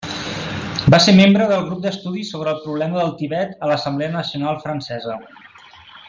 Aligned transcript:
Va 0.93 0.99
ser 1.03 1.13
membre 1.17 1.49
del 1.51 1.67
grup 1.67 1.83
d'estudis 1.83 2.31
sobre 2.35 2.49
el 2.55 2.63
problema 2.65 2.97
del 3.03 3.13
Tibet 3.23 3.53
a 3.67 3.73
l'Assemblea 3.73 4.15
Nacional 4.19 4.61
Francesa. 4.69 5.19